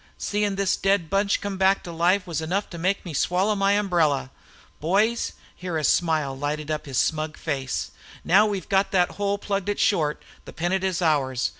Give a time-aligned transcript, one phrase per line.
[0.17, 3.73] Seein' this dead bunch come back to life was enough to make me swallow my
[3.73, 4.31] umbrella.
[4.79, 7.91] Boys," here a smile lighted up his smug face,
[8.23, 11.49] "now we've got thet hole plugged at short the pennant is ours.